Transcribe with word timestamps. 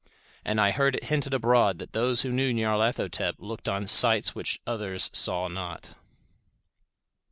And 0.43 0.59
I 0.59 0.71
heard 0.71 0.95
it 0.95 1.03
hinted 1.03 1.31
abroad 1.31 1.77
that 1.77 1.93
those 1.93 2.23
who 2.23 2.31
knew 2.31 2.51
Nyarlathotep 2.51 3.35
looked 3.37 3.69
on 3.69 3.85
sights 3.85 4.33
which 4.33 4.59
others 4.65 5.11
saw 5.13 5.47
not. 5.47 5.91